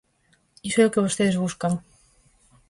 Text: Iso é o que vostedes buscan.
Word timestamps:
Iso 0.67 0.79
é 0.81 0.85
o 0.87 0.93
que 0.93 1.03
vostedes 1.05 1.39
buscan. 1.43 1.73